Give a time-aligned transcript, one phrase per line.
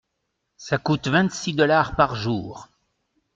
[0.57, 2.69] Ça coûte vingt-six dollars par jour.